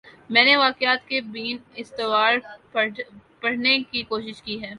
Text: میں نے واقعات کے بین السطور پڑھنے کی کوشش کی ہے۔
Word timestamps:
میں 0.29 0.43
نے 0.43 0.55
واقعات 0.57 1.07
کے 1.07 1.19
بین 1.31 1.57
السطور 1.77 2.37
پڑھنے 3.41 3.77
کی 3.91 4.03
کوشش 4.03 4.41
کی 4.41 4.61
ہے۔ 4.63 4.69